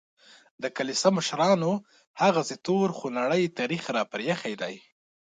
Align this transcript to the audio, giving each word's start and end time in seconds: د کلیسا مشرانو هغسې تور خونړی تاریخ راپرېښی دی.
د 0.61 0.63
کلیسا 0.77 1.09
مشرانو 1.17 1.71
هغسې 2.21 2.55
تور 2.65 2.87
خونړی 2.97 3.43
تاریخ 3.59 3.83
راپرېښی 3.97 4.53
دی. 4.61 4.75